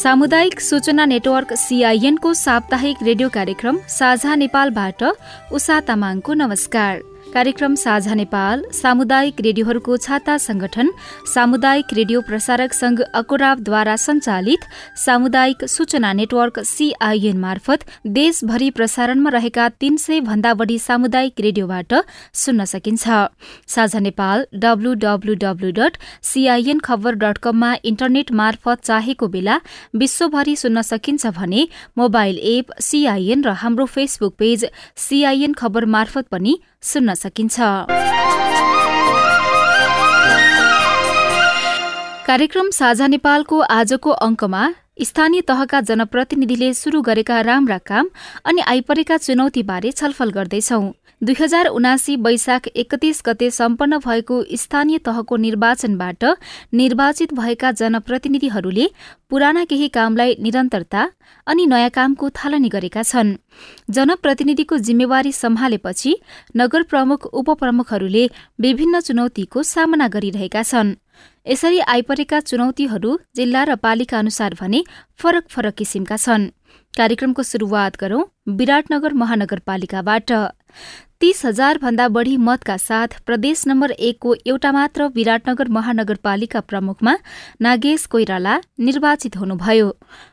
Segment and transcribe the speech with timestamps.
[0.00, 5.02] सामुदायिक सूचना नेटवर्क सीआईएनको साप्ताहिक रेडियो कार्यक्रम साझा नेपालबाट
[5.52, 10.88] उषा तामाङको नमस्कार। कार्यक्रम साझा नेपाल सामुदायिक रेडियोहरूको छाता संगठन
[11.34, 14.64] सामुदायिक रेडियो प्रसारक संघ अकुराबद्वारा संचालित
[14.98, 17.84] सामुदायिक सूचना नेटवर्क सीआईएन मार्फत
[18.16, 21.94] देशभरि प्रसारणमा रहेका तीन सय भन्दा बढ़ी सामुदायिक रेडियोबाट
[22.34, 23.04] सुन्न सकिन्छ।
[23.68, 24.44] साझा नेपाल
[26.84, 29.60] खबर डट कममा इन्टरनेट मार्फत चाहेको बेला
[29.96, 34.66] विश्वभरि सुन्न सकिन्छ भने मोबाइल एप सीआईएन र हाम्रो फेसबुक पेज
[34.98, 37.56] सीआईएन खबर मार्फत पनि सुन्न सकिन्छ।
[42.26, 44.62] कार्यक्रम साझा नेपालको आजको अङ्कमा
[45.02, 48.08] स्थानीय तहका जनप्रतिनिधिले शुरू गरेका राम्रा काम
[48.44, 50.80] अनि आइपरेका चुनौतीबारे छलफल गर्दैछौ।
[51.22, 56.24] दुई हजार उनासी वैशाख एकतीस गते सम्पन्न भएको स्थानीय तहको निर्वाचनबाट
[56.74, 58.86] निर्वाचित भएका जनप्रतिनिधिहरूले
[59.30, 61.08] पुराना केही कामलाई निरन्तरता
[61.46, 63.36] अनि नयाँ कामको थालनी गरेका छन्।
[63.90, 66.16] जनप्रतिनिधिको जिम्मेवारी सम्हालेपछि
[66.56, 70.96] नगर प्रमुख उपप्रमुखहरूले विभिन्न चुनौतीको सामना गरिरहेका छन्।
[71.46, 74.80] यसरी आइपरेका चुनौतीहरू जिल्ला र पालिका अनुसार भने
[75.18, 76.42] फरक फरक किसिमका छन्।
[76.94, 78.22] कार्यक्रमको सुरुवात गरौं
[78.56, 80.32] विराटनगर महानगरपालिकाबाट।
[81.20, 87.16] तीस हजार भन्दा बढ़ी मतका साथ प्रदेश नम्बर एकको एउटा मात्र विराटनगर महानगरपालिका प्रमुखमा
[87.60, 89.88] नागेश कोइराला निर्वाचित हुनुभयो।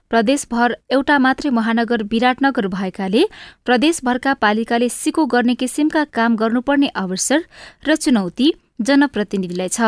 [0.09, 3.23] प्रदेशभर एउटा मात्रै महानगर विराटनगर भएकाले
[3.65, 7.43] प्रदेशभरका पालिकाले सिको गर्ने किसिमका काम गर्नुपर्ने अवसर
[7.87, 9.81] र चुनौती जनप्रतिनिधिलाई छ।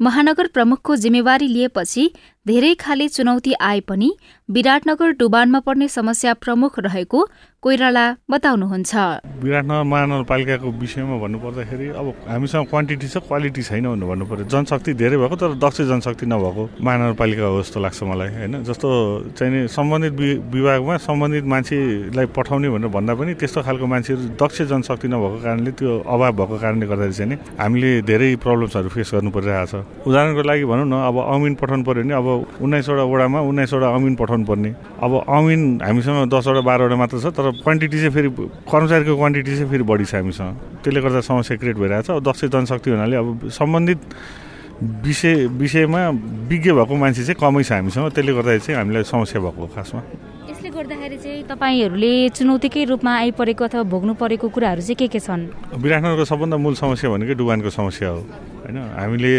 [0.00, 2.10] महानगर प्रमुखको जिम्मेवारी लिएपछि
[2.46, 4.10] धेरै खाले चुनौती आए पनि
[4.48, 7.20] विराटनगर डुबानमा पर्ने समस्या प्रमुख रहेको
[7.62, 8.94] कोइराला बताउनुहुन्छ।
[9.40, 15.36] विराटनगर महानगरपालिकाको विषयमा भन्नुपर्दाखेरि अब हामीसँग क्वान्टिटी छ क्वालिटी छैन भन्नु पर्यो जनशक्ति धेरै भएको
[15.36, 18.62] तर दक्ष जनशक्ति नभएको महानगरपालिका हो जस्तो लाग्छ मलाई होइन?
[18.68, 18.88] जस्तो
[19.38, 20.12] चाहिँ सम्बन्धित
[20.52, 25.90] विभागमा सम्बन्धित मान्छेलाई पठाउने भनेर भन्दा पनि त्यस्तो खालको मान्छेहरू दक्ष जनशक्ति नभएको कारणले त्यो
[26.04, 30.86] अभाव भएको कारणले गर्दाखेरि चाहिँ हामीले धेरै प्रब्लम्सहरू फेस गर्नु परिरहेको छ। उदाहरणको लागि भनौँ
[30.90, 32.26] न अब अमिन पठाउनु पऱ्यो भने अब
[32.60, 37.96] उन्नाइसवटा वडामा उन्नाइसवटा अमिन पठाउनु पर्ने। अब अमिन हामीसँग दसवटा बाह्रवटा मात्र छ तर क्वान्टिटी
[37.96, 38.28] चाहिँ फेरि
[38.68, 40.52] कर्मचारीको क्वान्टिटी चाहिँ फेरि बढी छ हामीसँग।
[40.84, 44.00] त्यसले गर्दा समस्या क्रिएट भइरहेको छ। अब दक्ष जनशक्ति हुनाले अब सम्बन्धित
[44.82, 46.00] विषय विषयमा
[46.50, 50.00] विज्ञ भएको मान्छे चाहिँ कमै छ हामीसँग। त्यसले गर्दाखेरि चाहिँ हामीलाई समस्या भएको खासमा।
[50.50, 55.48] यसले गर्दाखेरि चाहिँ तपाईँहरूले चुनौतीकै रूपमा आइपरेको अथवा भोग्नु परेको कुराहरू चाहिँ के के छन्?
[55.80, 58.22] विराटनगरको सबभन्दा मूल समस्या भनेकै डुबानको समस्या हो।
[58.64, 58.78] होइन?
[58.96, 59.32] हामीले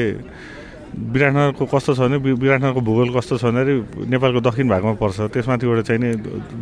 [0.95, 5.99] विराटनगरको कस्तो छ भने विराटनगरको भूगोल कस्तो छ भन्दाखेरि नेपालको दक्षिण भागमा पर्छ। त्यसमाथिबाट चाहिँ
[5.99, 6.09] नि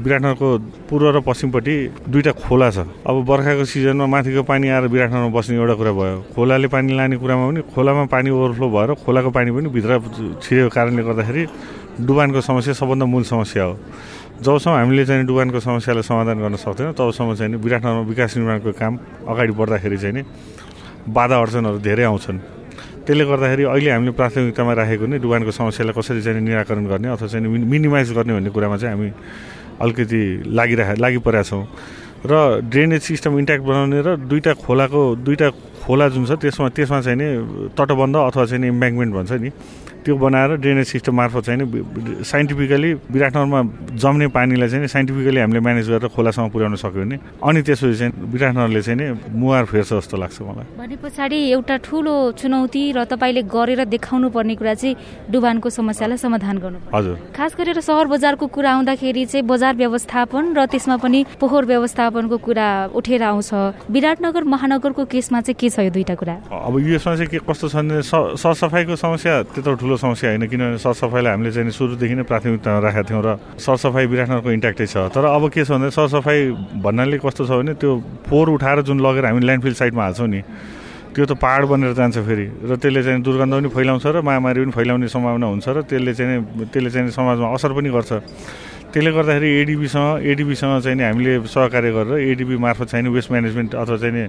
[0.01, 0.47] विराटनगरको
[0.89, 1.75] पूर्व र पश्चिमपट्टि
[2.09, 6.67] दुईवटा खोला छ। अब बर्खाको सिजनमा माथिको पानी आएर विराटनगरमा बस्ने एउटा कुरा भयो। खोलाले
[6.73, 9.91] पानी लाने कुरामा पनि खोलामा पानी ओभरफ्लो भएर खोलाको पानी पनि भित्र
[10.41, 11.43] छिरेको कारणले गर्दाखेरि
[12.01, 13.77] डुबानको समस्या सबभन्दा मूल समस्या हो।
[14.41, 18.93] जबसम्म हामीले चाहिँ डुबानको समस्यालाई समाधान गर्न सक्दैनौँ तबसम्म चाहिँ विराटनगरमा विकास निर्माणको काम
[19.29, 20.21] अगाडि बढ्दाखेरि चाहिँ नि
[21.07, 22.37] बाधा अडचनहरू धेरै आउँछन्।
[23.03, 27.43] त्यसले गर्दाखेरि अहिले हामीले प्राथमिकतामा राखेको नै डुबानको समस्यालाई कसरी चाहिँ निराकरण गर्ने अथवा चाहिँ
[27.43, 29.09] मिनिमाइज गर्ने भन्ने कुरामा चाहिँ हामी
[29.83, 31.63] अलिकति लागिरहे लागिपरेका छौँ।
[32.23, 35.47] र ड्रेनेज सिस्टम इन्ट्याक्ट बनाउने र दुईवटा खोलाको दुईवटा
[35.83, 37.27] खोला जुन छ त्यसमा त्यसमा चाहिँ नि
[37.75, 39.49] तटबन्ध अथवा चाहिँ इम्ब्याङ्कमेन्ट भन्छ नि।
[40.03, 43.61] त्यो बनाएर ड्रेनेज सिस्टम मार्फत चाहिँ साइन्टिफिकली विराटनगरमा
[43.95, 48.81] जम्ने पानीलाई चाहिँ साइन्टिफिकली हामीले म्यानेज गरेर खोलासम्म पुर्याउन सक्यो भने अनि त्यसपछि चाहिँ विराटनगरले
[48.81, 53.83] चाहिँ नि मुहार फेर्छ जस्तो लाग्छ मलाई। भने पछाडि एउटा ठुलो चुनौती र तपाईँले गरेर
[53.87, 54.95] देखाउनु पर्ने कुरा चाहिँ
[55.31, 60.65] डुबानको समस्यालाई समाधान गर्नु हजुर। खास गरेर सहर बजारको कुरा आउँदाखेरि चाहिँ बजार व्यवस्थापन र
[60.67, 63.51] त्यसमा पनि पोहोर व्यवस्थापनको कुरा उठेर आउँछ।
[63.87, 66.35] विराटनगर महानगरको केसमा चाहिँ के छ यो दुईटा कुरा?
[66.51, 71.31] अब यसमा चाहिँ के कस्तो छ भने सरसफाइको समस्या त्यत्रो ठुलो समस्या होइन किनभने सरसफाइलाई
[71.31, 75.63] हामीले चाहिँ सुरुदेखि नै प्राथमिकतामा राखेका थियौँ र सरसफाइ विराटनगरको इन्ट्याक्टै छ। तर अब के
[75.65, 76.39] छ भने सरसफाइ
[76.81, 77.91] भन्नाले कस्तो छ भने त्यो
[78.29, 80.41] फोहोर उठाएर जुन लगेर हामी ल्यान्डफिल साइडमा हाल्छौँ नि
[81.13, 84.73] त्यो त पाहाड बनेर जान्छ फेरि। र त्यसले चाहिँ दुर्गन्ध पनि फैलाउँछ र महामारी पनि
[84.73, 88.11] फैलाउने सम्भावना हुन्छ र त्यसले चाहिँ त्यसले चाहिँ समाजमा असर पनि गर्छ।
[88.93, 93.97] त्यसले गर्दाखेरि एडिबीसँग एडिबीसँग चाहिँ नि हामीले सहकार्य गरेर एडिबी मार्फत चाहिँ वेस्ट म्यानेजमेन्ट अथवा
[93.97, 94.23] चाहिँ नि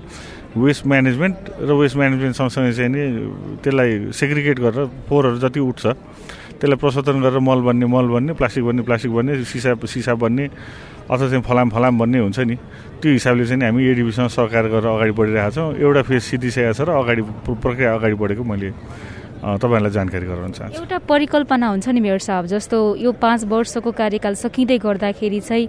[0.57, 1.37] वेस्ट म्यानेजमेन्ट
[1.69, 3.03] र वेस्ट म्यानेजमेन्ट सँगसँगै चाहिँ नि
[3.61, 8.83] त्यसलाई सेग्रिगेट गरेर फोहोरहरू जति उठ्छ त्यसलाई प्रशोधन गरेर मल बन्ने मल बन्ने प्लास्टिक बन्ने
[8.89, 10.45] प्लास्टिक बन्ने सिसा सिसा बन्ने
[11.13, 12.57] अथवा चाहिँ फलाम फलाम बन्ने हुन्छ नि।
[13.05, 16.91] त्यो हिसाबले चाहिँ हामी एडिबीसँग सहकार गरेर अगाडि बढिरहेको छौँ। एउटा फेज सिधिसकेको छ र
[17.05, 17.23] अगाडि
[17.53, 18.73] प्रक्रिया अगाडि बढेको मैले
[19.45, 24.35] तपाईँहरूलाई जानकारी गराउन चाहन्छु। एउटा परिकल्पना हुन्छ नि मेयर साहब जस्तो यो पाँच वर्षको कार्यकाल
[24.41, 25.69] सकिँदै गर्दाखेरि चाहिँ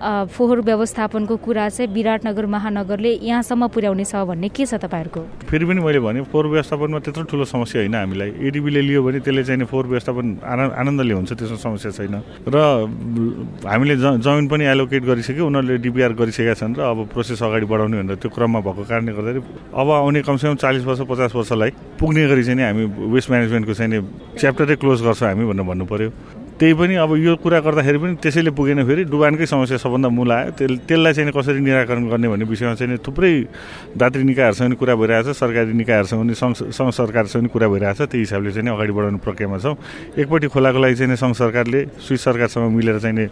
[0.00, 5.20] फोहोर व्यवस्थापनको कुरा चाहिँ विराटनगर महानगरले यहाँसम्म पुर्याउने छ भन्ने के छ तपाईँहरूको?
[5.44, 9.44] फेरि पनि मैले भने फोहोर व्यवस्थापनमा त्यत्रो ठुलो समस्या होइन हामीलाई। एडिबीले लियो भने त्यसले
[9.44, 10.26] चाहिँ फोहोर व्यवस्थापन
[10.80, 12.16] आनन्दले हुन्छ त्यसमा समस्या छैन।
[12.48, 12.56] र
[13.68, 18.16] हामीले जमिन पनि एलोकेट गरिसक्यो उनीहरूले डिपिआर गरिसकेका छन् र अब प्रोसेस अगाडि बढाउने भनेर
[18.24, 19.40] त्यो क्रममा भएको कारणले गर्दाखेरि
[19.76, 21.70] अब आउने कमसेकम चालिस वर्ष पचास वर्षलाई
[22.00, 24.00] पुग्ने गरी चाहिँ हामी वेस्ट म्यानेजमेन्टको चाहिँ
[24.40, 26.10] च्याप्टरै क्लोज गर्छौँ हामी भनेर भन्नु पऱ्यो
[26.60, 30.50] त्यही पनि अब यो कुरा गर्दाखेरि पनि त्यसैले पुगेन फेरि। डुबानकै समस्या सबभन्दा मूल आयो।
[30.60, 33.32] त्यस त्यसलाई चाहिँ कसरी निराकरण गर्ने भन्ने विषयमा चाहिँ थुप्रै
[33.96, 38.68] दात्री निकायहरूसँग कुरा भइरहेछ सरकारी निकायहरूसँग पनि सङ्घ सरकारसँग पनि कुरा भइरहेछ। त्यही हिसाबले चाहिँ
[38.76, 39.74] अगाडि बढाउने प्रक्रियामा छौँ।
[40.20, 43.28] एकपट्टि खोलाको लागि चाहिँ सङ्घ सरकारले स्विस सरकारसँग मिलेर चाहिँ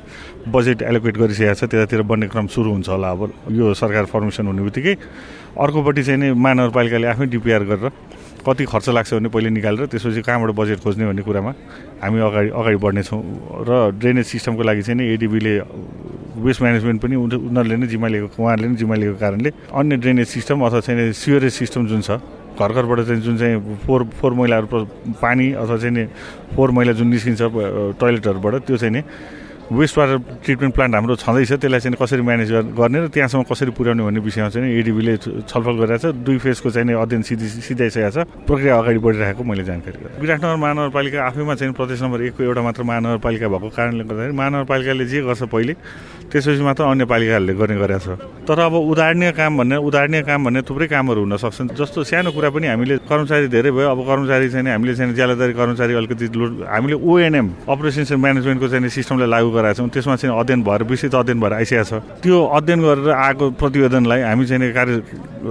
[0.49, 4.63] बजेट एलोकेट गरिसकेको छ। त्यतातिर बन्ने क्रम सुरु हुन्छ होला। अब यो सरकार फर्मेसन हुने
[4.73, 4.95] बित्तिकै।
[5.53, 7.93] अर्कोपट्टि चाहिँ महानगरपालिकाले आफै डिपिआर गरेर
[8.49, 11.53] कति खर्च लाग्छ भने पहिले निकालेर त्यसपछि कहाँबाट बजेट खोज्ने भन्ने कुरामा
[12.03, 13.21] हामी अगाडि अगाडि बढ्नेछौँ।
[13.69, 15.53] र ड्रेनेज सिस्टमको लागि चाहिँ एडिबीले
[16.41, 20.57] वेस्ट म्यानेजमेन्ट पनि उनीहरूले नै जिम्मा लिएको उहाँहरूले नै जिम्मा लिएको कारणले अन्य ड्रेनेज सिस्टम
[20.67, 22.11] अथवा चाहिँ सिवरेज सिस्टम जुन छ
[22.59, 23.57] घर घरबाट चाहिँ जुन चाहिँ
[23.87, 24.67] फोहोर फोहोर मैलाहरू
[25.23, 26.07] पानी अथवा चाहिँ
[26.55, 27.43] फोहोर मैला जुन निस्किन्छ
[28.01, 29.03] टोइलेटहरूबाट त्यो चाहिँ नि
[29.69, 34.01] वेस्ट वाटर ट्रिटमेन्ट प्लान्ट हाम्रो छँदैछ त्यसलाई चाहिँ कसरी म्यानेज गर्ने र त्यहाँसम्म कसरी पुर्याउने
[34.01, 38.19] भन्ने विषयमा चाहिँ एडिबीले छलफल गरिरहेको छ। दुई फेजको चाहिँ अध्ययन सिधि सिधाइसकेको छ।
[38.49, 42.83] प्रक्रिया अगाडि बढिरहेको मैले जानकारी गरेँ। विराटनगर महानगरपालिका आफैमा चाहिँ प्रदेश नम्बर एकको एउटा मात्र
[42.89, 45.73] महानगरपालिका भएको कारणले गर्दाखेरि महानगरपालिकाले जे गर्छ पहिले
[46.33, 48.09] त्यसपछि मात्र अन्य पालिकाहरूले गर्ने गरेको छ।
[48.49, 52.49] तर अब उदाहरणीय काम भन्ने उदाहरणीय काम भन्ने थुप्रै कामहरू हुन सक्छन्। जस्तो सानो कुरा
[52.57, 56.27] पनि हामीले कर्मचारी धेरै भयो अब कर्मचारी चाहिँ हामीले चाहिँ ज्यादातर कर्मचारी अलिकति
[56.65, 61.15] हामीले ओएनएम अपरेसन्स एन्ड म्यानेजमेन्टको चाहिँ सिस्टमलाई लागू गराएको छौँ। त्यसमा चाहिँ अध्ययन भएर विस्तृत
[61.15, 64.95] अध्ययन भएर आइसकेको छ। त्यो अध्ययन गरेर आएको प्रतिवेदनलाई हामी चाहिँ कार्य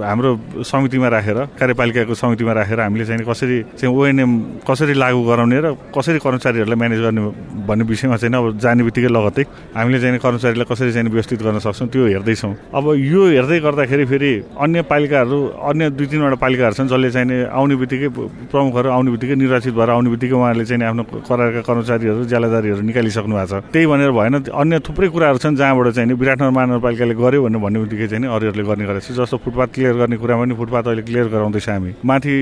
[0.00, 0.30] हाम्रो
[0.64, 4.32] समितिमा राखेर कार्यपालिकाको समितिमा राखेर हामीले चाहिँ कसरी चाहिँ ओएनएम
[4.64, 7.22] कसरी लागू गराउने र कसरी कर्मचारीहरूलाई म्यानेज गर्ने
[7.68, 9.44] भन्ने विषयमा चाहिँ अब जाने बित्तिकै लगत्तै
[9.76, 14.32] हामीले चाहिँ कर्मचारीलाई कसरी चाहिँ व्यवस्थित गर्न सक्छौँ त्यो हेर्दैछौँ। अब यो हेर्दै गर्दाखेरि फेरि
[14.60, 15.38] अन्य पालिकाहरू
[15.68, 18.08] अन्य दुई तिनवटा पालिकाहरू छन् जसले चाहिँ आउने बित्तिकै
[18.52, 23.60] प्रमुखहरू आउने बित्तिकै निर्वाचित भएर आउने बित्तिकै उहाँहरूले चाहिँ आफ्नो करारका कर्मचारीहरू ज्यालादारीहरू निकालिसक्नु भएको
[23.60, 27.78] छ। त्यही भनेर भएन अन्य थुप्रै कुराहरू छन् जहाँबाट चाहिँ विराटनगर महानगरपालिकाले गर्यो भनेर भन्ने
[27.82, 31.26] बित्तिकै चाहिँ अरूहरूले गर्ने गरेको छ। जस्तो फुटपाथ क्लियर गर्ने कुरामा पनि फुटपाथ अहिले क्लियर
[31.34, 32.34] गराउँदैछ हामी। माथि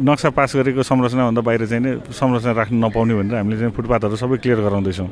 [0.00, 4.60] नक्सा पास गरेको संरचनाभन्दा बाहिर चाहिँ संरचना राख्नु नपाउने भनेर हामीले चाहिँ फुटपाथहरू सबै क्लियर
[4.64, 5.08] गराउँदैछौँ।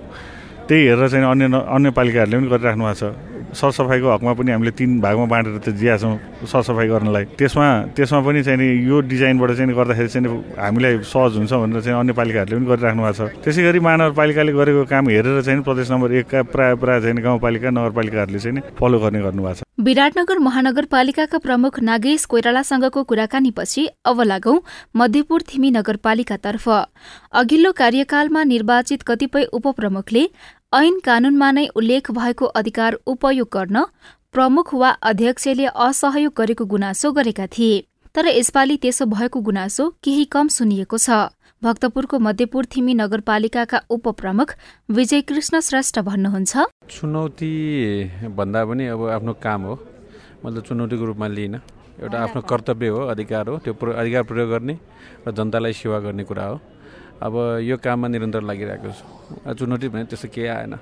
[0.65, 5.01] त्यही हेरेर चाहिँ अन्य अन्य पालिकाहरूले पनि गरिराख्नु भएको छ। सरसफाइको हकमा पनि हामीले तिन
[5.01, 7.67] भागमा बाँडेर त दिएका छौँ सरसफाइ गर्नलाई। त्यसमा
[7.97, 10.27] त्यसमा पनि चाहिँ यो डिजाइनबाट चाहिँ गर्दाखेरि चाहिँ
[10.59, 14.85] हामीलाई सहज हुन्छ भनेर चाहिँ अन्य पालिकाहरूले पनि गरिराख्नु भएको छ। त्यसै गरी महानगरपालिकाले गरेको
[14.91, 19.55] काम हेरेर चाहिँ प्रदेश नम्बर एकका प्राय प्राय चाहिँ गाउँपालिका नगरपालिकाहरूले चाहिँ फलो गर्ने गर्नुभएको
[19.55, 24.59] छ। विराटनगर महानगरपालिकाका प्रमुख नागेश कोइरालासँगको कुराकानीपछि अब लागौं
[24.97, 26.69] मध्यपुर थिमी नगरपालिकातर्फ।
[27.35, 30.23] अघिल्लो कार्यकालमा निर्वाचित कतिपय उपप्रमुखले
[30.75, 33.83] ऐन कानूनमा नै उल्लेख भएको अधिकार उपयोग गर्न
[34.35, 37.77] प्रमुख वा अध्यक्षले असहयोग गरेको गुनासो गरेका थिए।
[38.15, 41.31] तर यसपालि त्यसो भएको गुनासो केही कम सुनिएको छ।
[41.63, 44.55] भक्तपुरको मध्यपुर थिमी नगरपालिकाका उपप्रमुख
[44.91, 47.53] विजय कृष्ण श्रेष्ठ भन्नुहुन्छ चुनौती
[48.35, 49.79] भन्दा पनि अब आफ्नो काम हो।
[50.45, 51.55] मतलब चुनौतीको रूपमा लिइन।
[52.03, 54.79] एउटा आफ्नो कर्तव्य हो अधिकार हो। त्यो अधिकार प्रयोग गर्ने
[55.23, 56.61] र जनतालाई सेवा गर्ने कुरा हो।
[57.23, 59.05] अब यो काममा निरन्तर लागिरहेको छु।
[59.55, 60.75] चुनौती भने त्यस्तो केही आएन।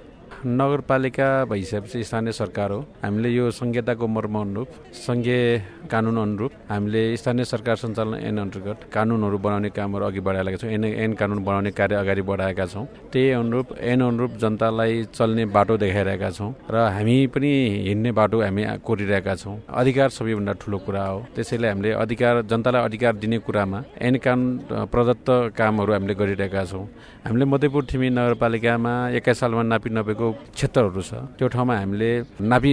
[0.47, 5.43] नगरपालिका भइसकेपछि स्थानीय सरकार हो। हामीले यो संहिताको मर्म अनुरूप सङ्घीय
[5.91, 10.85] कानुन अनुरूप हामीले स्थानीय सरकार सञ्चालन ऐन अन्तर्गत कानुनहरू बनाउने कामहरू अघि बढाएका छौँ एन
[10.85, 16.31] ऐन कानुन बनाउने कार्य अगाडि बढाएका छौँ। त्यही अनुरूप ऐन अनुरूप जनतालाई चल्ने बाटो देखाइरहेका
[16.31, 17.53] छौँ र हामी पनि
[17.87, 23.13] हिँड्ने बाटो हामी कोरिरहेका छौँ। अधिकार सबैभन्दा ठुलो कुरा हो। त्यसैले हामीले अधिकार जनतालाई अधिकार
[23.23, 26.85] दिने कुरामा ऐन कानुन प्रदत्त कामहरू हामीले गरिरहेका छौँ।
[27.31, 32.11] हामीले मध्यपुर ठिमी नगरपालिकामा एक्काइस सालमा नापी नभएको क्षेत्रहरू छ। त्यो ठाउँमा हामीले
[32.41, 32.73] नापी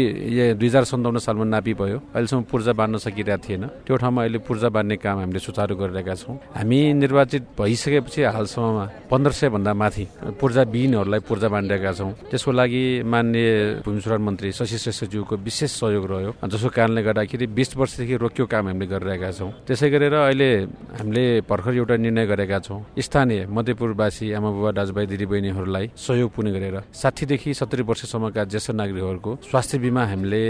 [0.60, 4.70] दुई हजार सन्ताउन्न सालमा नापी भयो। अहिलेसम्म पूर्जा बाँध्न सकिरहेको थिएन। त्यो ठाउँमा अहिले पूर्जा
[4.70, 10.06] बाँध्ने काम हामीले सुचारू गरिरहेका छौँ। हामी निर्वाचित भइसकेपछि हालसम्ममा पन्ध्र सय भन्दा माथि
[10.40, 16.06] पूर्जा विहीनहरूलाई पूर्जा बाँडिरहेका छौँ। त्यसको लागि मान्य भूमि सुधार मन्त्री शशि श्रेष्ठज्यूको विशेष सहयोग
[16.12, 20.50] रह्यो। जसको कारणले गर्दाखेरि बिस वर्षदेखि रोकियो काम हामीले गरिरहेका छौँ। त्यसै गरेर अहिले
[21.00, 26.78] हामीले भर्खर एउटा निर्णय गरेका छौँ। स्थानीय मध्यपुरवासी आमा बुबा दाजुभाइ दिदीबहिनीहरूलाई सहयोग पुग्ने गरेर
[26.94, 30.44] साठीदेखि साठीदेखि सत्तरी वर्षसम्मका ज्येष्ठ नागरिकहरूको स्वास्थ्य बिमा हामीले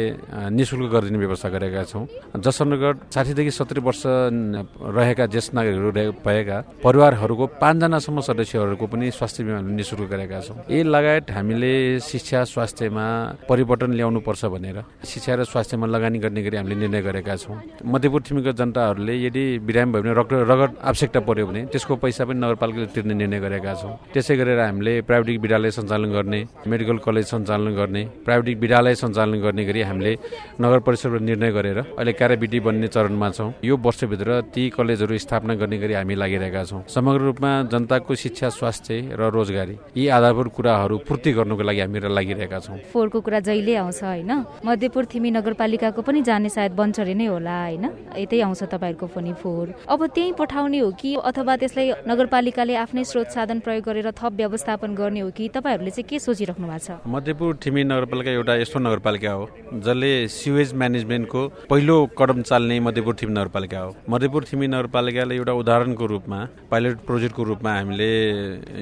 [0.51, 2.03] निशुल्क गरिदिने व्यवस्था गरेका छौँ।
[2.35, 5.91] जसनगढ साठीदेखि सत्तरी वर्ष रहेका ज्येष्ठ नागरिकहरू
[6.25, 12.43] भएका परिवारहरूको पाँचजनासम्म सदस्यहरूको पनि स्वास्थ्य बिमा हामीले निशुल्क गरेका छौँ। यी लगायत हामीले शिक्षा
[12.43, 13.05] स्वास्थ्यमा
[13.49, 18.21] परिवर्तन ल्याउनु पर्छ भनेर शिक्षा र स्वास्थ्यमा लगानी गर्ने गरी हामीले निर्णय गरेका छौँ। मध्यपुर
[18.27, 22.87] ठिमीका जनताहरूले यदि बिरामी भयो भने रगत रगत आवश्यकता पर्यो भने त्यसको पैसा पनि नगरपालिकाले
[22.95, 26.39] तिर्ने निर्णय गरेका छौँ। त्यसै गरेर हामीले प्राविधिक विद्यालय सञ्चालन गर्ने
[26.79, 30.13] मेडिकल कलेज सञ्चालन गर्ने प्राविधिक विद्यालय सञ्चालन गर्ने गरी हामीले
[30.61, 35.77] नगर परिषदबाट निर्णय गरेर अहिले कार्यविधि बन्ने चरणमा छौँ। यो वर्षभित्र ती कलेजहरू स्थापना गर्ने
[35.77, 41.31] गरी हामी लागिरहेका छौँ। समग्र रूपमा जनताको शिक्षा स्वास्थ्य र रोजगारी यी आधारभूत कुराहरू पूर्ति
[41.35, 44.31] गर्नुको लागि हामी लागिरहेका छौँ। फोहोरको कुरा जहिले आउँछ होइन?
[44.65, 47.85] मध्यपुर थिमी नगरपालिकाको पनि जाने सायद बन्चरे नै होला होइन?
[48.15, 53.35] यतै आउँछ तपाईँहरूको पनि फोहोर अब त्यही पठाउने हो कि अथवा त्यसलाई नगरपालिकाले आफ्नै स्रोत
[53.35, 57.57] साधन प्रयोग गरेर थप व्यवस्थापन गर्ने हो कि तपाईँहरूले चाहिँ के सोचिराख्नु भएको छ। मध्यपुर
[57.65, 59.43] थिमी नगरपालिका एउटा यस्तो नगरपालिका हो
[59.85, 66.05] जसले सिवेज म्यानेजमेन्टको पहिलो कदम चाल्ने मध्यपुर थिमी नगरपालिका हो। मध्यपुर थिमी नगरपालिकाले एउटा उदाहरणको
[66.13, 66.39] रूपमा
[66.71, 68.09] पाइलट प्रोजेक्टको रूपमा हामीले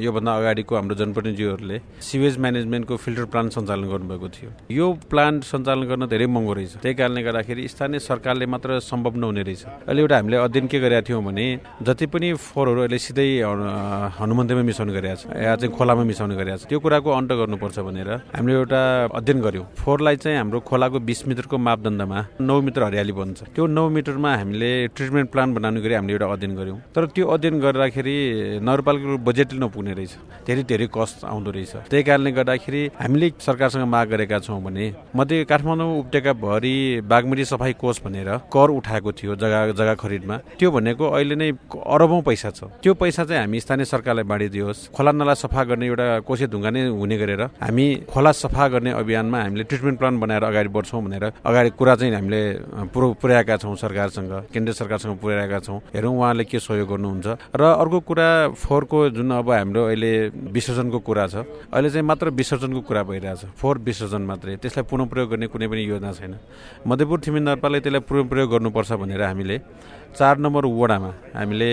[0.03, 1.77] योभन्दा अगाडिको हाम्रो जनप्रतिनिधिहरूले
[2.09, 6.95] सिवेज म्यानेजमेन्टको फिल्टर प्लान्ट सञ्चालन गर्नुभएको थियो। यो प्लान्ट सञ्चालन गर्न धेरै महँगो रहेछ। त्यही
[6.95, 11.23] कारणले गर्दाखेरि स्थानीय सरकारले मात्र सम्भव नहुने रहेछ। अहिले एउटा हामीले अध्ययन के गरेका थियौँ
[11.23, 11.45] भने
[11.87, 13.27] जति पनि फोहोरहरू अहिले सिधै
[14.19, 18.09] हनुमन्तीमा मिसाउने गरेका छ या चाहिँ खोलामा मिसाउने गरेका छ त्यो कुराको अन्त गर्नुपर्छ। भनेर
[18.35, 18.81] हामीले एउटा
[19.13, 23.87] अध्ययन गर्यौँ। फोहोरलाई चाहिँ हाम्रो खोलाको बिस मिटरको मापदण्डमा नौ मिटर हरियाली बन्छ। त्यो नौ
[23.89, 28.15] मिटरमा हामीले ट्रिटमेन्ट प्लान बनाउने गरी हामीले एउटा अध्ययन गऱ्यौँ तर त्यो अध्ययन गर्दाखेरि
[28.63, 30.13] नगरपालिकाको बजेटले नपुग्ने रहेछ।
[30.47, 35.43] धेरै धेरै कस्ट आउँदो रहेछ। त्यही कारणले गर्दाखेरि हामीले सरकारसँग माग गरेका छौँ भने मध्ये
[35.49, 36.75] काठमाडौँ उपत्यकाभरि
[37.07, 42.21] बागमती सफाई कोष भनेर कर उठाएको थियो जग्गा जग्गा खरिदमा। त्यो भनेको अहिले नै अरबौँ
[42.21, 46.47] पैसा छ। त्यो पैसा चाहिँ हामी स्थानीय सरकारलाई बाँडिदियोस्। खोला नाला सफा गर्ने एउटा कोसे
[46.47, 51.03] ढुङ्गा नै हुने गरेर हामी खोला सफा गर्ने अभियानमा हामीले ट्रिटमेन्ट प्लान बनाएर अगाडि बढ्छौँ
[51.03, 52.41] भनेर अगाडि कुरा चाहिँ हामीले
[52.95, 57.27] पुर्याएका छौँ सरकारसँग केन्द्र सरकारसँग पुर्याएका छौँ। हेरौँ उहाँले के सहयोग गर्नुहुन्छ।
[57.59, 60.11] र अर्को कुरा फोहोरको जुन अब हाम्रो अहिले
[60.47, 61.35] विसर्जनको कुरा छ
[61.67, 65.83] अहिले चाहिँ मात्र विसर्जनको कुरा भइरहेछ। फोहोर विसर्जन मात्रै त्यसलाई पुनः प्रयोग गर्ने कुनै पनि
[65.91, 66.33] योजना छैन।
[66.87, 69.59] मध्यपुर थिमिन त्यसलाई पुनः प्रयोग गर्नुपर्छ भनेर हामीले
[70.15, 71.71] चार नम्बर वडामा हामीले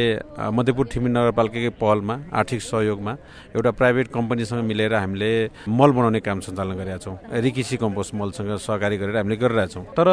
[0.53, 3.13] मध्यपुर थिमिन नगरपालिकाकै पहलमा आर्थिक सहयोगमा
[3.57, 5.31] एउटा प्राइभेट कम्पनीसँग मिलेर हामीले
[5.69, 10.09] मल बनाउने काम सञ्चालन गरेका छौँ। रिकिसी कम्पोस्ट मलसँग सहकारी गरेर हामीले गरिरहेछौँ तर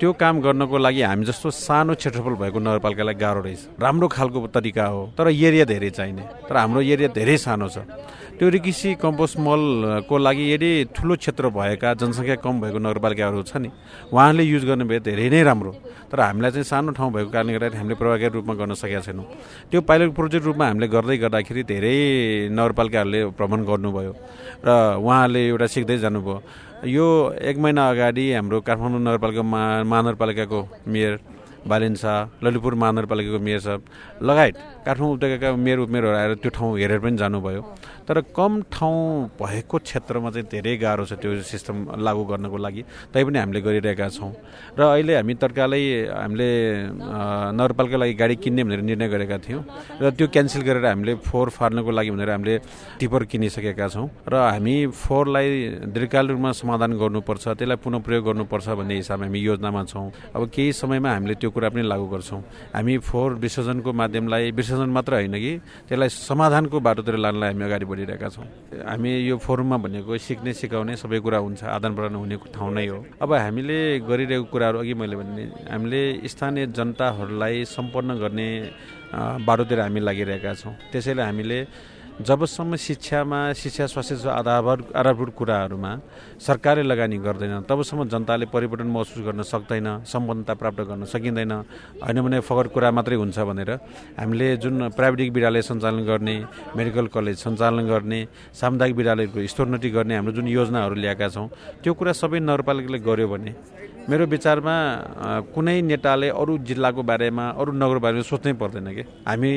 [0.00, 4.86] त्यो काम गर्नको लागि हामी जस्तो सानो क्षेत्रफल भएको नगरपालिकालाई गाह्रो रहेछ। राम्रो खालको तरिका
[4.86, 7.78] हो तर एरिया धेरै चाहिने। तर हाम्रो एरिया धेरै सानो छ।
[8.36, 13.68] त्यो रिकिसी कम्पोस्ट मलको लागि यदि ठुलो क्षेत्र भएका जनसङ्ख्या कम भएको नगरपालिकाहरू छ नि
[14.12, 15.72] उहाँले युज गर्ने भए धेरै नै राम्रो।
[16.12, 19.24] तर हामीलाई चाहिँ सानो ठाउँ भएको कारणले गर्दाखेरि हामीले प्रभावकारी रूपमा गर्न सकेका छैनौँ।
[19.72, 21.96] त्यो पाइलट प्रोजेक्ट रूपमा हामीले गर्दै गर्दाखेरि धेरै
[22.52, 24.12] नगरपालिकाहरूले भ्रमण गर्नुभयो
[24.66, 24.68] र
[25.00, 26.36] उहाँहरूले एउटा सिक्दै जानुभयो।
[26.92, 27.06] यो
[27.40, 29.42] एक महिना अगाडि हाम्रो काठमाडौँ नगरपालिका
[29.88, 30.60] महानगरपालिकाको
[30.92, 31.12] मेयर
[31.66, 33.80] बालिन शाह ललितपुर महानगरपालिकाको मेयर साहब
[34.22, 34.54] लगायत
[34.86, 37.62] काठमाडौँ उपत्यकाका मेयर उपमेयरहरू आएर त्यो ठाउँ हेरेर पनि जानुभयो।
[38.06, 43.38] तर कम ठाउँ भएको क्षेत्रमा चाहिँ धेरै गाह्रो छ त्यो सिस्टम लागू गर्नको लागि तैपनि
[43.38, 44.30] हामीले गरिरहेका छौँ।
[44.78, 45.82] र अहिले हामी तत्कालै
[46.14, 46.50] हामीले
[47.58, 49.62] नगरपालिकाको लागि गाडी किन्ने भनेर निर्णय गरेका थियौँ।
[49.98, 52.54] र त्यो क्यान्सल गरेर हामीले फोहोर फार्नको लागि भनेर हामीले
[53.00, 55.48] टिपर किनिसकेका छौँ। र हामी फोहोरलाई
[55.90, 60.72] दीर्घकाल रूपमा समाधान गर्नुपर्छ त्यसलाई पुनः प्रयोग गर्नुपर्छ भन्ने हिसाबमा हामी योजनामा छौँ। अब केही
[60.72, 62.40] समयमा हामीले त्यो कुरा पनि लागू गर्छौँ।
[62.76, 65.52] हामी फोहोर विसर्जनको माध्यमलाई विसर्जन मात्र होइन कि
[65.88, 68.46] त्यसलाई समाधानको बाटोतिर लानलाई हामी अगाडि बढिरहेका छौँ।
[68.84, 72.98] हामी यो फोरममा भनेको सिक्ने सिकाउने सबै कुरा हुन्छ आदान प्रदान हुने ठाउँ नै हो।
[73.24, 78.48] अब हामीले गरिरहेको कुराहरू अघि मैले भने हामीले स्थानीय जनताहरूलाई सम्पन्न गर्ने
[79.48, 81.58] बाटोतिर हामी लागिरहेका छौँ। त्यसैले हामीले
[82.16, 85.90] जबसम्म शिक्षामा शिक्षा स्वास्थ्य आधारभूत आधारभूत कुराहरूमा
[86.40, 91.52] सरकारले लगानी गर्दैन तबसम्म जनताले परिवर्तन महसुस गर्न सक्दैन सम्पन्नता प्राप्त गर्न सकिँदैन।
[92.00, 93.70] होइन भने फगत कुरा मात्रै हुन्छ भनेर
[94.16, 96.36] हामीले जुन प्राविधिक विद्यालय सञ्चालन गर्ने
[96.72, 98.20] मेडिकल कलेज सञ्चालन गर्ने
[98.60, 101.48] सामुदायिक विद्यालयको स्तरोन्नति गर्ने हाम्रो जुन योजनाहरू ल्याएका छौँ
[101.84, 103.52] त्यो कुरा सबै नगरपालिकाले गर्यो भने
[104.06, 104.74] मेरो विचारमा
[105.50, 109.02] कुनै नेताले अरू जिल्लाको बारेमा अरू नगर बारेमा सोच्नै पर्दैन कि?
[109.26, 109.50] हामी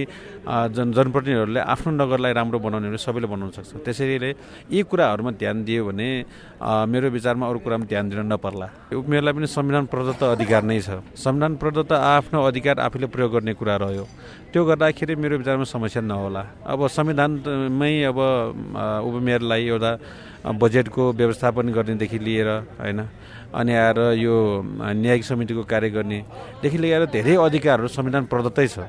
[0.73, 4.29] जन जनप्रतिनिधिहरूले आफ्नो नगरलाई राम्रो बनाउने भने सबैले बनाउन सक्छ। त्यसैले
[4.73, 6.07] यी कुराहरूमा ध्यान दियो भने
[6.65, 11.61] मेरो विचारमा अरू कुरामा ध्यान दिन नपर्ला। उमेरलाई पनि संविधान प्रदत्त अधिकार नै छ। संविधान
[11.61, 14.05] प्रदत्त आफ्नो अधिकार आफूले प्रयोग गर्ने कुरा रह्यो।
[14.49, 18.17] त्यो गर्दाखेरि मेरो विचारमा समस्या नहोला। अब संविधानमै अब
[19.05, 19.91] उपमेयरलाई एउटा
[20.57, 22.49] बजेटको व्यवस्थापन गर्नेदेखि लिएर
[22.81, 22.99] होइन
[23.49, 28.85] अनि आएर यो न्यायिक समितिको कार्य गर्नेदेखि लिएर धेरै अधिकारहरू संविधान प्रदत्तै छ।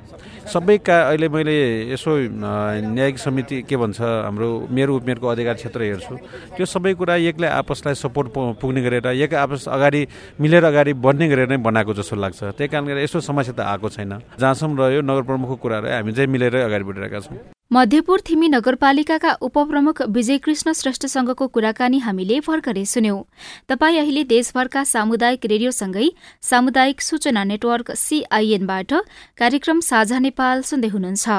[0.53, 1.57] सबै का अहिले मैले
[1.93, 6.15] यसो न्यायिक समिति के भन्छ हाम्रो मेरो उपमेयरको अधिकार क्षेत्र हेर्छु।
[6.57, 8.29] त्यो सबै कुरा एकले आपसलाई सपोर्ट
[8.61, 10.01] पुग्ने गरेर एक आपस अगाडि
[10.41, 14.13] मिलेर अगाडि बढ्ने गरेर नै बनाएको जस्तो लाग्छ। त्यही कारणले यस्तो समस्या त आएको छैन।
[14.37, 20.01] जहाँसम्म रह्यो नगर प्रमुखको कुराहरू हामी चाहिँ मिलेरै अगाडि बढिरहेका छौँ। मध्यपुर थिमी नगरपालिकाका उपप्रमुख
[20.11, 23.21] विजयकृष्ण श्रेष्ठसँगको कुराकानी हामीले भर्खरै सुन्यौं।
[23.69, 26.09] तपाई अहिले देशभरका सामुदायिक रेडियोसँगै
[26.43, 28.95] सामुदायिक सूचना नेटवर्क सीआईएनबाट
[29.39, 31.39] कार्यक्रम साझा नेपाल सुन्दै हुनुहुन्छ।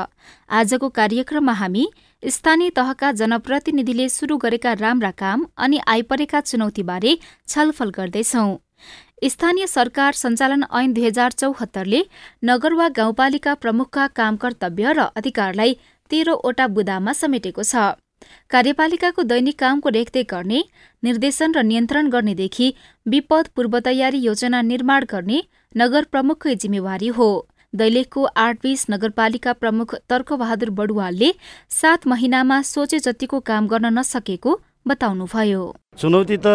[0.50, 1.86] आजको कार्यक्रममा हामी
[2.24, 8.50] स्थानीय तहका जनप्रतिनिधिले सुरु गरेका राम्रा काम अनि आइपरेका चुनौतीबारे छलफल गर्दैछौ।
[9.24, 12.00] स्थानीय सरकार सञ्चालन ऐन दुई हजार चौहत्तरले
[12.46, 15.78] नगर वा गाउँपालिका प्रमुखका काम कर्तव्य र अधिकारलाई
[16.12, 17.92] तेह्रवटा बुदामा समेटेको छ।
[18.52, 20.60] कार्यपालिकाको दैनिक कामको रेखदेख गर्ने
[21.04, 22.68] निर्देशन र नियन्त्रण गर्नेदेखि
[23.06, 25.40] विपद पूर्व तयारी योजना निर्माण गर्ने
[25.76, 27.30] नगर प्रमुखकै जिम्मेवारी हो।
[27.74, 31.30] दैलेखको आठ नगरपालिका प्रमुख तर्कबहादुर बडुवालले
[31.72, 35.62] सात महिनामा सोचे जतिको काम गर्न नसकेको बताउनुभयो
[35.94, 36.48] चुनौती त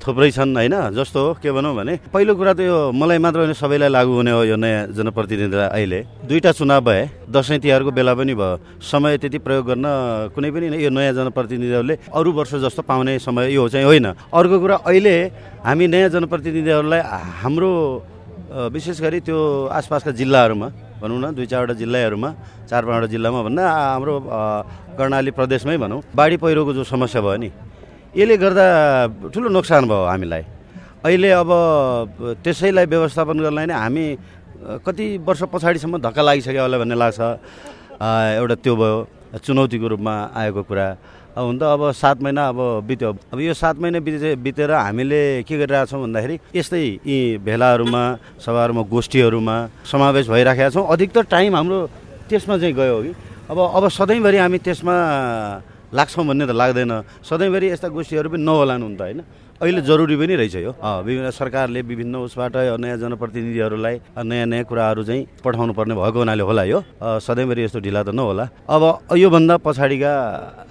[0.00, 3.92] थुप्रै छन् होइन जस्तो के भनौँ भने पहिलो कुरा त यो मलाई मात्र होइन सबैलाई
[3.92, 8.80] लागू हुने हो यो नयाँ जनप्रतिनिधिलाई अहिले। दुईवटा चुनाव भए दसैँ तिहारको बेला पनि भयो।
[8.80, 9.86] समय त्यति प्रयोग गर्न
[10.32, 14.76] कुनै पनि यो नयाँ जनप्रतिनिधिहरूले अरू वर्ष जस्तो पाउने समय यो चाहिँ होइन। अर्को कुरा
[14.88, 15.16] अहिले
[15.60, 17.00] हामी नयाँ जनप्रतिनिधिहरूलाई
[17.44, 17.70] हाम्रो
[18.72, 20.68] विशेष गरी त्यो आसपासका जिल्लाहरूमा
[21.00, 22.30] भनौँ न दुई चारवटा जिल्लाहरूमा
[22.68, 24.14] चार पाँचवटा जिल्लामा भन्दा हाम्रो
[24.98, 27.50] कर्णाली प्रदेशमै भनौँ बाढी पहिरोको जो समस्या भयो नि
[28.18, 28.66] यसले गर्दा
[29.30, 30.42] ठुलो नोक्सान भयो हामीलाई।
[31.06, 31.50] अहिले अब
[32.42, 34.06] त्यसैलाई व्यवस्थापन गर्नलाई नै हामी
[34.82, 37.20] कति वर्ष पछाडिसम्म धक्का लागिसक्यो होला भन्ने लाग्छ।
[38.42, 38.96] एउटा त्यो भयो
[39.44, 40.86] चुनौतीको रूपमा आएको कुरा।
[41.38, 45.54] हुन त अब सात महिना अब बित्यो। अब यो सात महिना बिते बितेर हामीले के
[45.58, 48.02] गरिरहेछौँ भन्दाखेरि यस्तै यी भेलाहरूमा
[48.42, 51.78] सभाहरूमा गोष्ठीहरूमा समावेश भइराखेका छौँ। अधिकतर टाइम हाम्रो
[52.28, 53.12] त्यसमा चाहिँ गयो कि।
[53.50, 54.96] अब अब सधैँभरि हामी त्यसमा
[55.92, 56.92] लाग्छौँ भन्ने त लाग्दैन।
[57.24, 59.20] सधैँभरि यस्ता गोष्ठीहरू पनि नहोलान् हुन त होइन।
[59.58, 65.42] अहिले जरुरी पनि रहेछ यो। विभिन्न सरकारले विभिन्न उसबाट नयाँ जनप्रतिनिधिहरूलाई नयाँ नयाँ कुराहरू चाहिँ
[65.42, 66.78] पठाउनु पर्ने भएको हुनाले होला यो।
[67.18, 68.82] सधैँभरि यस्तो ढिला त नहोला। अब
[69.18, 70.12] योभन्दा पछाडिका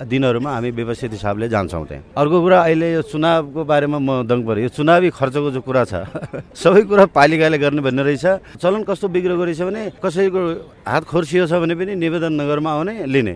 [0.08, 4.64] दिनहरूमा हामी व्यवस्थित हिसाबले जान्छौँ त्यहाँ। अर्को कुरा अहिले यो चुनावको बारेमा म दङ पऱ्यो
[4.64, 6.08] यो चुनावी खर्चको जो कुरा छ
[6.64, 10.42] सबै कुरा पालिकाले गर्ने भन्ने रहेछ। चलन कस्तो बिग्रेको रहेछ भने कसैको
[10.88, 13.36] हात खोर्सियो छ भने पनि निवेदन नगरमा आउने लिने।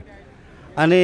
[0.80, 1.02] अनि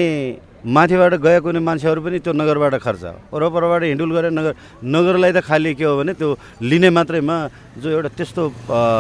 [0.68, 5.72] माथिबाट गएको कुनै मान्छेहरू पनि त्यो नगरबाट खर्च वरपरबाट हिँडुल गरेर नगर नगरलाई त खालि
[5.80, 7.36] के हो भने त्यो लिने मात्रैमा
[7.80, 8.44] जो एउटा त्यस्तो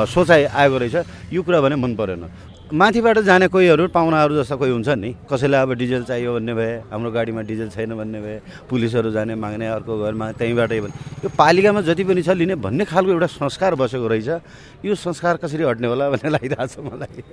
[0.07, 0.95] सोचाइ आएको रहेछ।
[1.35, 2.23] यो कुरा भने मन परेन।
[2.67, 7.11] माथिबाट जाने कोहीहरू पाहुनाहरू जस्ता कोही हुन्छ नि। कसैलाई अब डिजेल चाहियो भन्ने भए हाम्रो
[7.15, 12.03] गाडीमा डिजेल छैन भन्ने भए पुलिसहरू जाने माग्ने अर्को घरमा त्यहीँबाटै भने यो पालिकामा जति
[12.03, 16.29] पनि छ लिने भन्ने खालको एउटा संस्कार बसेको रहेछ। यो संस्कार कसरी हट्ने होला भन्ने
[16.35, 17.23] लागिरहेको छ मलाई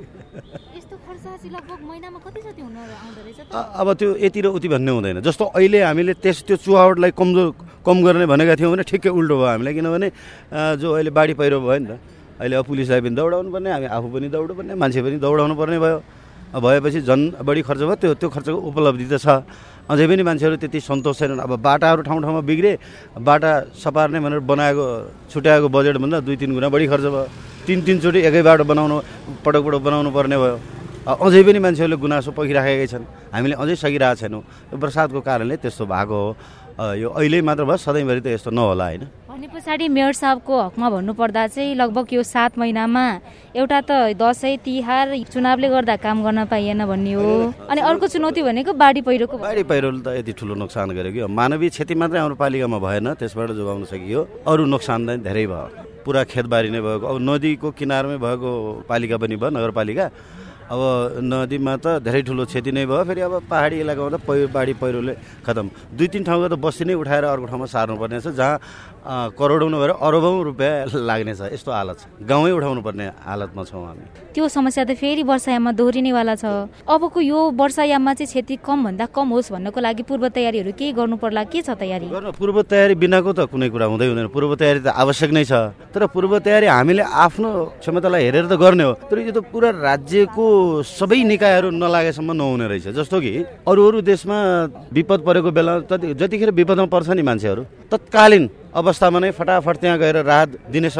[3.74, 7.96] अब त्यो यति र उति भन्ने हुँदैन। जस्तो अहिले हामीले त्यस त्यो चुहावटलाई कमजोर कम
[8.06, 10.08] गर्ने भनेका थियौँ भने ठिकै उल्टो भयो हामीलाई। किनभने
[10.78, 14.08] जो अहिले बाढी पहिरो भयो नि त अहिले अब पुलिसलाई पनि दौडाउनु पर्ने हामी आफू
[14.14, 15.98] पनि दौड्नु पर्ने मान्छे पनि दौडाउनु पर्ने भयो।
[16.54, 19.26] भएपछि झन् बढी खर्च भयो। त्यो त्यो खर्चको उपलब्धि त छ।
[19.90, 22.72] अझै पनि मान्छेहरू त्यति सन्तोष छैनन्। अब बाटाहरू ठाउँ ठाउँमा बिग्रे
[23.18, 24.84] बाटा सपार्ने भनेर बनाएको
[25.34, 27.26] छुट्याएको बजेटभन्दा दुई तिन गुणा बढी खर्च भयो।
[27.66, 28.96] तिन तिनचोटि एकै बाटो बनाउनु
[29.42, 30.56] पटक पटक बनाउनु पर्ने भयो।
[31.04, 34.42] अझै पनि मान्छेहरूले गुनासो पखिराखेकै छन्। हामीले अझै सकिरहेको छैनौँ।
[34.78, 36.30] बर्सातको कारणले त्यस्तो भएको हो।
[36.74, 39.02] यो अहिले मात्र भयो सधैँभरि त यस्तो नहोला होइन?
[39.30, 43.06] भने पछाडि मेयर साहबको हकमा भन्नुपर्दा चाहिँ लगभग यो सात महिनामा
[43.54, 48.72] एउटा त दसैँ तिहार चुनावले गर्दा काम गर्न पाइएन भन्ने हो। अनि अर्को चुनौती भनेको
[48.74, 52.78] बाढी पहिरोको। बाढी पहिरोले त यति ठुलो नोक्सान गर्यो कि मानवीय क्षति मात्रै हाम्रो पालिकामा
[52.82, 57.70] भएन त्यसबाट जोगाउन सकियो। अरू नोक्सान त धेरै भयो। पुरा खेतबारी नै भएको अब नदीको
[57.70, 58.50] किनारमै भएको
[58.90, 60.06] पालिका पनि भयो नगरपालिका।
[60.64, 60.80] अब
[61.20, 65.14] नदीमा त धेरै ठुलो क्षति नै भयो। फेरि अब पहाडी इलाकामा त पहिरो बाढी पहिरोले
[65.44, 68.56] खतम। दुई तिन ठाउँको त बस्ती नै उठाएर अर्को ठाउँमा सार्नुपर्ने छ जहाँ
[69.04, 74.04] करोडौँ नभएर अरबौँ रुपियाँ लाग्ने छ यस्तो हालत छ। गाउँै उठाउनु पर्ने हालतमा छौँ हामी।
[74.32, 76.44] त्यो समस्या त फेरि वर्षायाममा दोहोरिनेवाला छ।
[76.88, 81.44] अबको यो वर्षायाममा चाहिँ क्षति कमभन्दा कम होस् भन्नको लागि पूर्व तयारीहरू केही गर्नु पर्ला
[81.52, 82.08] के छ तयारी?
[82.08, 85.52] गर्नु पूर्व तयारी बिनाको त कुनै कुरा हुँदै हुँदैन। पूर्व तयारी त आवश्यक नै छ।
[85.92, 87.50] तर पूर्व तयारी हामीले आफ्नो
[87.84, 90.44] क्षमतालाई हेरेर त गर्ने हो। तर यो त पुरा राज्यको
[90.80, 93.32] सबै निकायहरू नलागेसम्म नहुने रहेछ। जस्तो कि
[93.68, 94.38] अरू अरू देशमा
[94.96, 97.62] विपद परेको बेला जतिखेर विपदमा पर्छ नि मान्छेहरू
[97.92, 100.90] तत्कालीन अवस्थामा नै फटाफट त्यहाँ गएर राहत दिने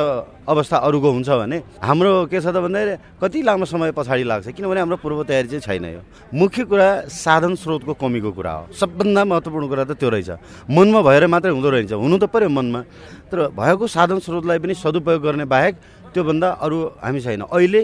[0.47, 4.81] अवस्था अरूको हुन्छ भने हाम्रो के छ त भन्दाखेरि कति लामो समय पछाडि लाग्छ किनभने
[4.81, 9.67] हाम्रो पूर्व तयारी चाहिँ छैन यो। मुख्य कुरा साधन स्रोतको कमीको कुरा हो। सबभन्दा महत्त्वपूर्ण
[9.67, 10.31] कुरा त त्यो रहेछ।
[10.71, 12.81] मनमा भएर मात्रै हुँदो रहेछ। हुनु त पऱ्यो मनमा।
[13.27, 15.75] तर भएको साधन स्रोतलाई पनि सदुपयोग गर्ने बाहेक
[16.15, 17.83] त्योभन्दा अरू हामी छैन। अहिले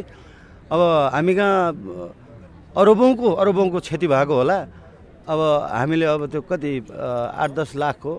[0.71, 0.81] अब
[1.19, 4.59] हामी कहाँ अरबौँको अरबौँको क्षति भएको होला।
[5.27, 5.41] अब
[5.75, 8.13] हामीले अब त्यो कति आठ दस लाखको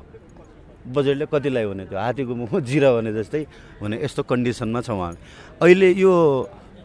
[0.87, 3.41] बजेटले कतिलाई हुने त्यो हात्तीको मुखमा जिरा भने जस्तै
[3.81, 5.17] हुने यस्तो कन्डिसनमा छौँ हामी।
[5.61, 6.13] अहिले यो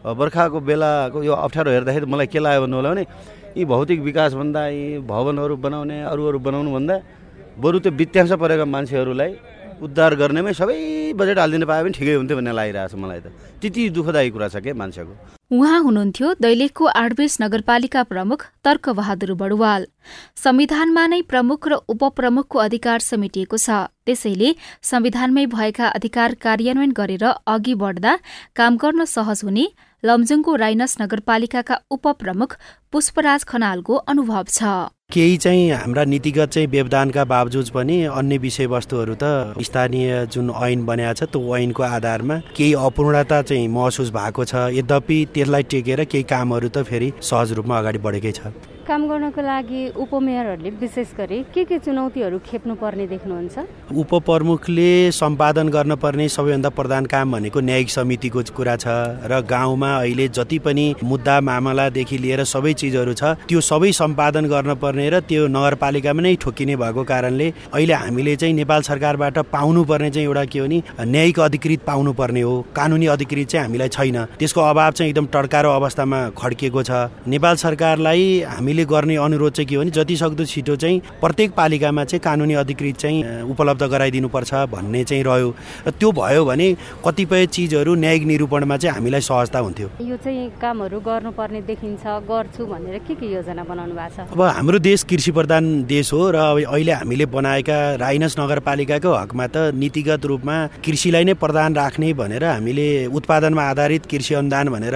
[0.05, 3.05] बर्खाको बेलाको यो अप्ठ्यारो हेर्दाखेरि मलाई के लाग्यो भन्नु होला भने
[3.57, 6.95] यी भौतिक विकासभन्दा यी भवनहरू बनाउने अरू अरू बनाउनुभन्दा
[7.57, 9.31] बरु त्यो वित्तांश परेका मान्छेहरूलाई
[9.81, 10.77] उद्धार गर्नेमै सबै
[11.17, 13.27] बजेट हालिदिनु पायो भने ठिकै हुन्थ्यो भन्ने लागिरहेको छ मलाई त।
[13.61, 15.36] त्यति दुःखदायी कुरा छ क्या मान्छेको?
[15.51, 19.85] उहाँ हुनुहुन्थ्यो दैलेखको आडबेस नगरपालिका प्रमुख तर्कबहादुर बडुवाल
[20.35, 24.49] संविधानमा नै प्रमुख र उपप्रमुखको अधिकार समेटिएको छ। त्यसैले
[24.83, 28.17] संविधानमै भएका अधिकार कार्यान्वयन गरेर अघि बढ्दा
[28.55, 29.65] काम गर्न सहज हुने
[30.03, 32.51] लमजुङको राइनस नगरपालिकाका उपप्रमुख
[32.91, 34.63] पुष्पराज खनालको अनुभव छ।
[35.13, 41.17] केही चाहिँ हाम्रा नीतिगत चाहिँ व्यवधानका बावजुद पनि अन्य विषयवस्तुहरू त स्थानीय जुन ऐन बनाएको
[41.17, 46.69] छ त्यो ऐनको आधारमा केही अपूर्णता चाहिँ महसुस भएको छ। यद्यपि त्यसलाई टेकेर केही कामहरू
[46.69, 48.53] त फेरि सहज रूपमा अगाडि बढेकै छ।
[48.87, 53.55] काम गर्नको लागि उपमेयरहरूले विशेष गरी के के चुनौतीहरू खेप्नु पर्ने देख्नुहुन्छ?
[53.91, 58.87] उपप्रमुखले सम्पादन गर्न पर्ने सबैभन्दा प्रधान काम भनेको न्यायिक समितिको कुरा छ
[59.27, 64.75] र गाउँमा अहिले जति पनि मुद्दा मामलादेखि लिएर सबै चिजहरू छ त्यो सबै सम्पादन गर्न
[64.79, 70.09] पर्ने र त्यो नगरपालिकामा नै ठोकिने भएको कारणले अहिले हामीले चाहिँ नेपाल सरकारबाट पाउनु पर्ने
[70.15, 74.17] चाहिँ एउटा के हो नि न्यायिक अधिकृत पाउनु पर्ने हो। कानुनी अधिकृत चाहिँ हामीलाई छैन।
[74.39, 76.91] त्यसको अभाव चाहिँ एकदम टड्कारो अवस्थामा खड्किएको छ।
[77.27, 81.51] नेपाल सरकारलाई हामीले हामीले गर्ने अनुरोध चाहिँ के हो भने जति सक्दो छिटो चाहिँ प्रत्येक
[81.57, 85.49] पालिकामा चाहिँ कानुनी अधिकृत चाहिँ उपलब्ध गराइदिनुपर्छ भन्ने चाहिँ रह्यो।
[85.87, 86.67] र त्यो भयो भने
[87.01, 92.97] कतिपय चिजहरू न्यायिक निरूपणमा चाहिँ हामीलाई सहजता हुन्थ्यो। यो चाहिँ कामहरू गर्नुपर्ने देखिन्छ गर्छु भनेर
[93.07, 94.29] के के योजना बनाउनु भएको छ?
[94.29, 99.45] अब हाम्रो देश कृषि प्रधान देश हो र अब अहिले हामीले बनाएका राइनस नगरपालिकाको हकमा
[99.47, 104.95] त नीतिगत रूपमा कृषिलाई नै प्रधान राख्ने भनेर हामीले उत्पादनमा आधारित कृषि अनुदान भनेर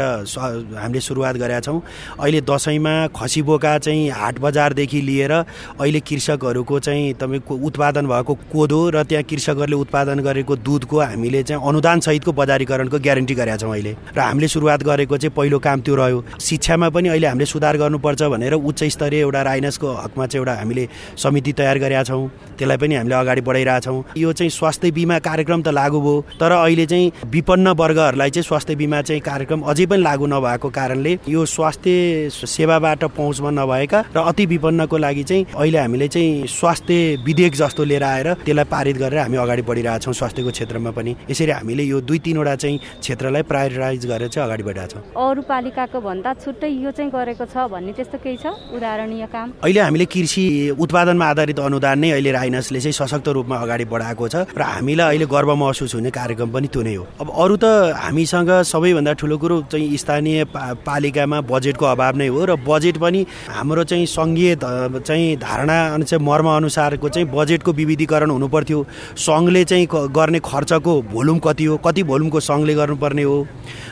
[0.78, 1.82] हामीले सुरुवात गरेका छौँ।
[2.22, 8.80] अहिले दसैँमा खसी बोका चाहिँ हाट बजारदेखि लिएर अहिले कृषकहरूको चाहिँ तपाईँको उत्पादन भएको कोदो
[8.90, 13.96] र त्यहाँ कृषकहरूले उत्पादन गरेको दुधको हामीले चाहिँ अनुदान सहितको बजारीकरणको ग्यारेन्टी गरेका छौँ अहिले।
[14.16, 18.22] र हामीले सुरुवात गरेको चाहिँ पहिलो काम त्यो रह्यो। शिक्षामा पनि अहिले हामीले सुधार गर्नुपर्छ
[18.24, 22.96] भनेर उच्च स्तरीय एउटा राइनसको हकमा चाहिँ एउटा हामीले समिति तयार गरेका छौँ। त्यसलाई पनि
[22.96, 27.68] हामीले अगाडि बढाइरहेछौँ यो चाहिँ स्वास्थ्य बिमा कार्यक्रम त लागू भयो तर अहिले चाहिँ विपन्न
[27.76, 33.50] वर्गहरूलाई चाहिँ स्वास्थ्य बिमा चाहिँ कार्यक्रम अझै पनि लागू नभएको कारणले यो स्वास्थ्य सेवाबाट पहुँचमा
[33.62, 38.65] नभएका र अति विपन्नको लागि चाहिँ अहिले हामीले चाहिँ स्वास्थ्य विधेयक जस्तो लिएर आएर त्यसलाई
[38.71, 43.41] पारित गरेर हामी अगाडि बढिरहेछौँ स्वास्थ्यको क्षेत्रमा पनि। यसरी हामीले यो दुई तिनवटा चाहिँ क्षेत्रलाई
[43.52, 48.17] प्रायोरिटाइज गरेर चाहिँ अगाडि बढिरहेछौँ अरू पालिकाको भन्दा छुट्टै यो चाहिँ गरेको छ भन्ने त्यस्तो
[48.24, 48.45] केही छ?
[48.76, 50.43] उदाहरणीय काम। अहिले हामीले कृषि
[50.80, 55.26] उत्पादनमा आधारित अनुदान नै अहिले राइनसले चाहिँ सशक्त रूपमा अगाडि बढाएको छ र हामीलाई अहिले
[55.26, 59.62] गर्व महसुस हुने कार्यक्रम पनि त्यो नै हो। अब अरू त हामीसँग सबैभन्दा ठुलो कुरो
[59.71, 60.45] चाहिँ स्थानीय
[60.86, 66.48] पालिकामा बजेटको अभाव नै हो र बजेट पनि हाम्रो चाहिँ सङ्घीय चाहिँ धारणा चाहिँ मर्म
[66.50, 68.86] अनुसारको चाहिँ बजेटको विविधीकरण हुनुपर्थ्यो।
[69.18, 71.78] सङ्घले चाहिँ गर्ने खर्चको भोल्युम कति हो?
[71.78, 73.48] कति भोल्युमको सङ्घले गर्नुपर्ने हो?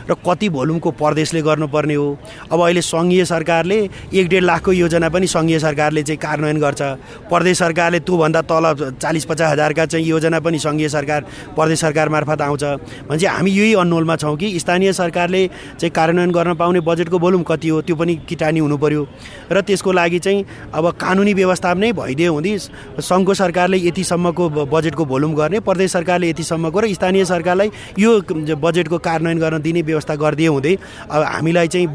[0.09, 2.17] र कति भोल्युमको प्रदेशले गर्नुपर्ने हो?
[2.51, 3.77] अब अहिले सङ्घीय सरकारले
[4.13, 6.81] एक डेढ लाखको योजना पनि सङ्घीय सरकारले चाहिँ कार्यान्वयन गर्छ।
[7.29, 8.65] प्रदेश सरकारले त्योभन्दा तल
[9.01, 11.21] चालिस पचास हजारका चाहिँ योजना पनि सङ्घीय सरकार
[11.55, 12.63] प्रदेश सरकार मार्फत आउँछ।
[13.09, 15.47] भने चाहिँ हामी यही अन्नोलमा छौँ कि स्थानीय सरकारले
[15.79, 17.81] चाहिँ कार्यान्वयन गर्न पाउने बजेटको भोल्युम कति हो?
[17.81, 19.07] त्यो पनि किटानी हुनु पऱ्यो
[19.51, 22.57] र त्यसको लागि चाहिँ अब कानुनी व्यवस्था नै भइदियो हुँदै
[23.01, 28.11] सङ्घको सरकारले यतिसम्मको बजेटको भोल्युम गर्ने प्रदेश सरकारले यतिसम्मको र स्थानीय सरकारलाई यो
[28.55, 30.75] बजेटको कार्यान्वयन गर्न दिने व्यवस्था गरिदिए हुँदै।
[31.09, 31.87] अब हामीलाई चाहिँ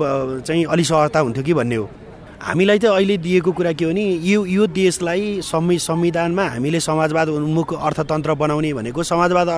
[0.47, 1.89] चाहिँ अलिक सहजता हुन्थ्यो कि भन्ने हो?
[2.45, 4.05] हामीलाई चाहिँ अहिले दिएको कुरा के हो नि?
[4.21, 9.49] यो यो देशलाई संवि संविधानमा हामीले समाजवाद उन्मुख अर्थतन्त्र बनाउने भनेको समाजवाद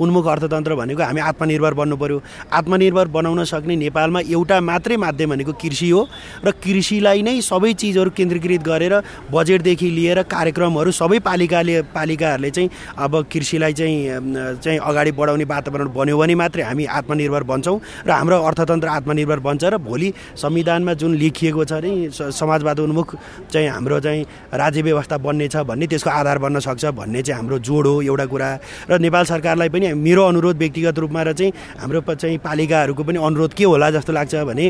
[0.00, 5.52] उन्मुख अर्थतन्त्र भनेको हामी आत्मनिर्भर बन्नु पऱ्यो आत्मनिर्भर बनाउन सक्ने नेपालमा एउटा मात्रै माध्यम भनेको
[5.52, 6.00] कृषि हो
[6.44, 8.94] र कृषिलाई नै सबै चिजहरू केन्द्रीकृत गरेर
[9.30, 16.16] बजेटदेखि लिएर कार्यक्रमहरू सबै पालिकाले पालिकाहरूले चाहिँ अब कृषिलाई चाहिँ चाहिँ अगाडि बढाउने वातावरण बन्यो
[16.16, 21.64] भने मात्रै हामी आत्मनिर्भर बन्छौँ र हाम्रो अर्थतन्त्र आत्मनिर्भर बन्छ र भोलि संविधानमा जुन लेखिएको
[21.64, 23.14] छ नि समाजवाद उन्मुख
[23.52, 27.58] चाहिँ हाम्रो चाहिँ राज्य व्यवस्था बन्ने छ भन्ने त्यसको आधार बन्न सक्छ भन्ने चाहिँ हाम्रो
[27.58, 28.48] जोड हो एउटा कुरा।
[28.90, 33.52] र नेपाल सरकारलाई पनि मेरो अनुरोध व्यक्तिगत रूपमा र चाहिँ हाम्रो चाहिँ पालिकाहरूको पनि अनुरोध
[33.54, 34.66] के होला जस्तो लाग्छ भने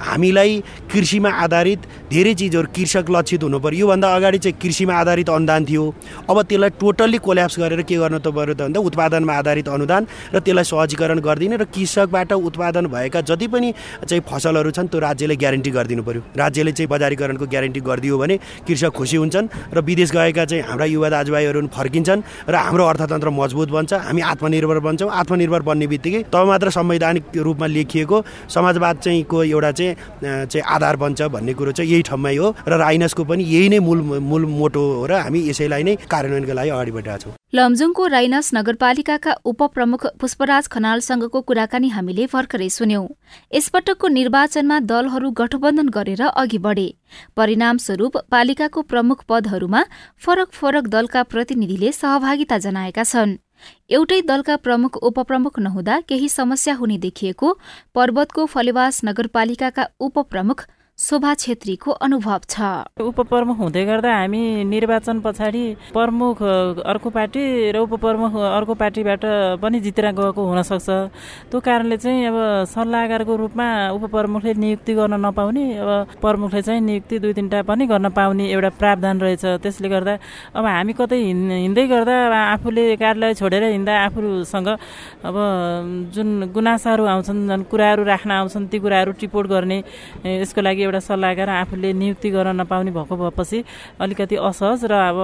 [0.00, 5.64] हामीलाई कृषिमा आधारित धेरै चिजहरू कृषक लक्षित हुनु पऱ्यो योभन्दा अगाडि चाहिँ कृषिमा आधारित अनुदान
[5.64, 5.84] थियो।
[6.30, 10.38] अब त्यसलाई टोटल्ली कोल्याप्स गरेर के गर्नु त पऱ्यो त भन्दा उत्पादनमा आधारित अनुदान र
[10.40, 13.72] त्यसलाई सहजीकरण गरिदिने र कृषकबाट उत्पादन भएका जति पनि
[14.04, 18.92] चाहिँ फसलहरू छन् त्यो राज्यले ग्यारेन्टी गरिदिनु पऱ्यो राज्यले चाहिँ बजारीकरणको ग्यारेन्टी गरिदियो भने कृषक
[18.98, 23.92] खुसी हुन्छन् र विदेश गएका चाहिँ हाम्रा युवा दाजुभाइहरू फर्किन्छन् र हाम्रो अर्थतन्त्र मजबुत बन्छ।
[24.06, 28.16] हामी आत्मनिर्भर बन्छौँ। आत्मनिर्भर बन्ने बित्तिकै तब मात्र संवैधानिक रूपमा लेखिएको
[28.48, 29.94] समाजवाद चाहिँ को एउटा चाहिँ
[30.46, 34.00] चाहिँ आधार बन्छ भन्ने कुरो चाहिँ यही ठाउँमै हो। र राइनसको पनि यही नै मूल
[34.20, 39.32] मूल मोटो हो र हामी यसैलाई नै कार्यान्वयनको लागि अगाडि बढिरहेको छौँ। लमजुङको राइनस नगरपालिकाका
[39.44, 43.06] उपप्रमुख पुष्पराज खनालसँगको कुराकानी हामीले भर्खरै सुन्यौं।
[43.52, 46.86] यसपटकको निर्वाचनमा दलहरू गठबन्धन गरेर अघि बढे।
[47.36, 49.82] परिणामस्वरूप पालिकाको प्रमुख पदहरूमा
[50.22, 53.36] फरक फरक दलका प्रतिनिधिले सहभागिता जनाएका छन्।
[53.90, 57.56] एउटै दलका प्रमुख उपप्रमुख नहुँदा केही समस्या हुने देखिएको
[57.94, 60.66] पर्वतको फलेवास नगरपालिकाका उपप्रमुख
[61.00, 62.60] शोभा छेत्रीको अनुभव छ।
[63.00, 65.64] उपप्रमुख हुँदै गर्दा हामी निर्वाचन पछाडि
[65.96, 66.42] प्रमुख
[66.84, 69.24] अर्को पार्टी र उपप्रमुख अर्को पार्टीबाट
[69.64, 70.88] पनि जितेर गएको हुनसक्छ।
[71.48, 72.36] त्यो कारणले चाहिँ अब
[72.68, 78.44] सल्लाहकारको रूपमा उपप्रमुखले नियुक्ति गर्न नपाउने अब प्रमुखले चाहिँ नियुक्ति दुई तिनवटा पनि गर्न पाउने
[78.52, 80.14] एउटा प्रावधान रहेछ। त्यसले गर्दा
[80.52, 82.16] अब हामी कतै हिँड्दै गर्दा
[82.60, 84.68] आफूले कार्यालय छोडेर हिँड्दा आफूसँग
[85.24, 85.36] अब
[86.12, 89.80] जुन गुनासाहरू आउँछन् जुन कुराहरू राख्न आउँछन् ती कुराहरू टिपोट गर्ने
[90.44, 93.58] यसको लागि एउटा सल्लाहकार आफूले नियुक्ति गर्न नपाउने भएको भएपछि
[94.02, 95.18] अलिकति असहज र अब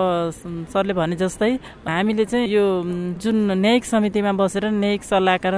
[0.70, 1.52] सरले भने जस्तै
[1.83, 2.64] हामीले चाहिँ यो
[3.18, 5.55] जुन न्यायिक समितिमा बसेर न्यायिक सल्लाहकार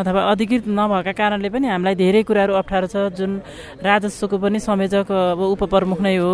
[0.00, 3.32] अथवा अधिकृत नभएका कारणले पनि हामीलाई धेरै कुराहरू अप्ठ्यारो छ। जुन
[3.84, 6.32] राजस्वको पनि संयोजक अब उपप्रमुख नै हो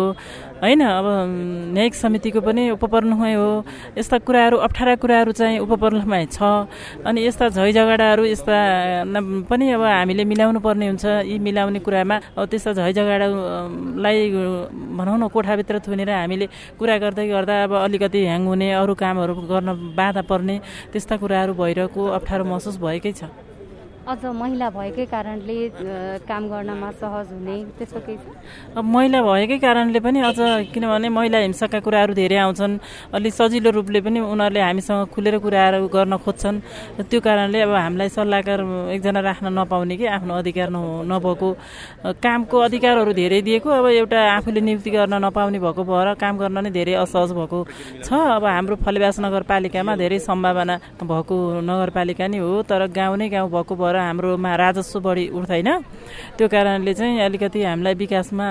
[0.61, 0.81] होइन?
[0.81, 1.05] अब
[1.75, 3.49] न्यायिक समितिको पनि उपप्रमुखमै हो।
[3.97, 6.37] यस्ता कुराहरू अप्ठ्यारा कुराहरू चाहिँ उपप्रमुखमै छ।
[7.03, 8.55] अनि यस्ता झै झगडाहरू यस्ता
[9.49, 14.29] पनि अब हामीले मिलाउनु पर्ने हुन्छ। यी मिलाउने कुरामा अब त्यस्ता झै झगडालाई
[14.97, 16.45] भनौँ न कोठाभित्र थुनेर हामीले
[16.79, 20.55] कुरा गर्दै गर्दा अब अलिकति ह्याङ हुने अरू कामहरू गर्न बाधा पर्ने
[20.93, 23.46] त्यस्ता कुराहरू भइरहेको अप्ठ्यारो महसुस भएकै छ।
[24.07, 25.55] अझ महिला भएकै कारणले
[26.23, 28.79] काम गर्नमा सहज हुने त्यस्तो केही छ?
[28.79, 30.39] महिला भएकै कारणले पनि अझ
[30.71, 32.77] किनभने महिला हिंसाका कुराहरू धेरै आउँछन्।
[33.11, 36.57] अलिक सजिलो रूपले पनि उनीहरूले हामीसँग खुलेर कुराहरू गर्न खोज्छन्।
[37.03, 38.59] त्यो कारणले अब हामीलाई सल्लाहकार
[38.95, 40.69] एकजना राख्न नपाउने कि आफ्नो अधिकार
[41.11, 41.49] नभएको।
[42.23, 46.71] कामको अधिकारहरू धेरै दिएको। अब एउटा आफूले नियुक्ति गर्न नपाउने भएको भएर काम गर्न नै
[46.71, 47.59] धेरै असहज भएको
[48.07, 53.51] छ। अब हाम्रो फलेवास नगरपालिकामा धेरै सम्भावना भएको नगरपालिका नै हो तर गाउँ नै गाउँ
[53.51, 55.69] भएको भएर हाम्रोमा राजस्व बढी उठ्दैन।
[56.37, 58.47] त्यो कारणले चाहिँ अलिकति हामीलाई विकासमा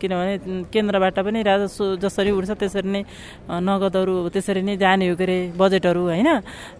[0.00, 0.34] किनभने
[0.72, 3.02] केन्द्रबाट पनि राजस्व जसरी उठ्छ त्यसरी नै
[3.48, 6.28] नगदहरू त्यसरी नै जाने हो के अरे बजेटहरू होइन?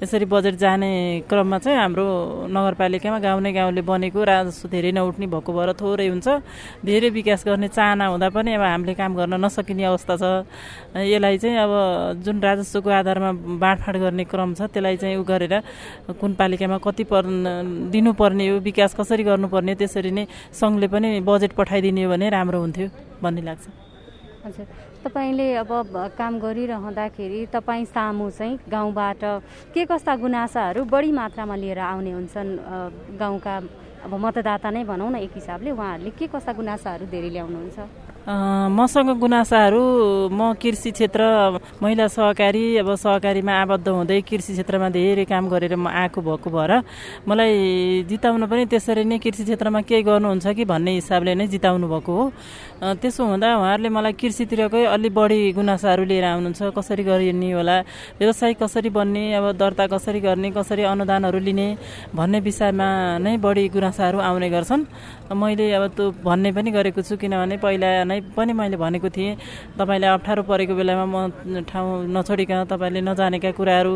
[0.00, 0.90] त्यसरी बजेट जाने
[1.28, 2.06] क्रममा चाहिँ हाम्रो
[2.48, 6.28] नगरपालिकामा गाउँ नै गाउँले बनेको राजस्व धेरै नउठ्ने भएको भएर थोरै हुन्छ।
[6.85, 10.24] धेरै विकास गर्ने चाहना हुँदा पनि अब हामीले काम गर्न नसकिने अवस्था छ।
[10.96, 11.72] यसलाई चाहिँ अब
[12.24, 13.30] जुन राजस्वको आधारमा
[13.62, 15.54] बाँडफाँड गर्ने क्रम छ त्यसलाई चाहिँ उ गरेर
[16.20, 17.22] कुन पालिकामा कति पर
[17.90, 22.58] दिनु दिनुपर्ने हो विकास कसरी गर्नुपर्ने त्यसरी नै सङ्घले पनि बजेट पठाइदिने हो भने राम्रो
[22.60, 22.86] हुन्थ्यो
[23.22, 23.64] भन्ने लाग्छ।
[24.44, 24.66] हजुर।
[25.04, 25.70] तपाईँले अब
[26.18, 29.22] काम गरिरहँदाखेरि तपाईँ सामु चाहिँ गाउँबाट
[29.74, 32.50] के कस्ता गुनासाहरू बढी मात्रामा लिएर आउने हुन्छन्?
[33.20, 33.54] गाउँका
[34.04, 37.78] अब मतदाता नै भनौँ न एक हिसाबले उहाँहरूले के कस्ता गुनासाहरू धेरै ल्याउनुहुन्छ?
[38.30, 39.82] मसँग गुनासाहरू
[40.30, 41.22] म कृषि क्षेत्र
[41.82, 46.72] महिला सहकारी अब सहकारीमा आबद्ध हुँदै कृषि क्षेत्रमा धेरै काम गरेर म आएको भएको भएर
[47.26, 52.12] मलाई जिताउन पनि त्यसरी नै कृषि क्षेत्रमा केही गर्नुहुन्छ कि भन्ने हिसाबले नै जिताउनु भएको
[52.14, 52.24] हो।
[53.02, 57.76] त्यसो हुँदा उहाँहरूले मलाई कृषितिरकै अलि बढी गुनासाहरू लिएर आउनुहुन्छ। कसरी गरिने होला
[58.20, 61.68] व्यवसाय कसरी बन्ने अब दर्ता कसरी गर्ने कसरी अनुदानहरू लिने
[62.14, 62.88] भन्ने विषयमा
[63.26, 64.82] नै बढी गुनासाहरू आउने गर्छन्।
[65.30, 69.36] मैले अब त्यो भन्ने पनि गरेको छु किनभने पहिला नै पनि मैले भनेको थिएँ
[69.78, 73.92] तपाईँलाई अप्ठ्यारो परेको बेलामा म ठाउँ नछोडिकन तपाईँले नजानेका कुराहरू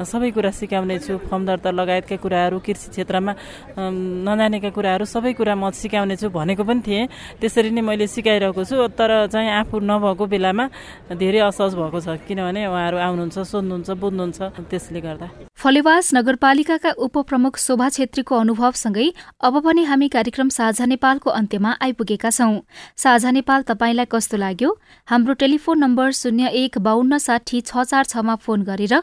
[0.00, 3.32] सबै कुरा सिकाउने छु फर्म दर्ता लगायतका कुराहरू कृषि क्षेत्रमा
[3.76, 7.08] नजानेका कुराहरू सबै कुरा म सिकाउने छु भनेको पनि थिएँ।
[7.40, 10.64] त्यसरी नै मैले सिकाइरहेको छु तर चाहिँ आफू नभएको बेलामा
[11.12, 14.38] धेरै असहज भएको छ किनभने उहाँहरू आउनुहुन्छ सोध्नुहुन्छ बुझ्नुहुन्छ
[14.70, 19.08] त्यसले गर्दा। फलेवास नगरपालिकाका उपप्रमुख शोभा छेत्रीको अनुभवसँगै
[19.44, 22.54] अब पनि हामी कार्यक्रम साझा नेपालको अन्त्यमा आइपुगेका छौं।
[22.96, 24.70] साझा नेपाल तपाईँलाई कस्तो लाग्यो?
[25.08, 28.94] हाम्रो टेलिफोन नम्बर शून्य एक बाहन्न साठी छ चार छमा फोन गरेर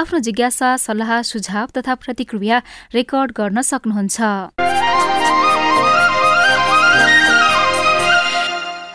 [0.00, 2.62] आफ्नो जिज्ञासा सल्लाह सुझाव तथा प्रतिक्रिया
[2.96, 4.16] रेकर्ड गर्न सक्नुहुन्छ।